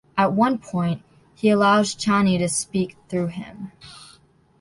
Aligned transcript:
At 0.17 0.33
one 0.33 0.57
point, 0.57 1.03
he 1.35 1.49
allows 1.51 1.93
Chani 1.93 2.39
to 2.39 2.49
speak 2.49 2.97
through 3.07 3.27
him. 3.27 3.71